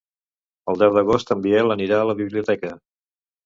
El 0.73 0.79
deu 0.83 0.95
d'agost 0.95 1.31
en 1.37 1.45
Biel 1.45 1.77
anirà 1.77 2.03
a 2.07 2.11
la 2.13 2.19
biblioteca. 2.25 2.77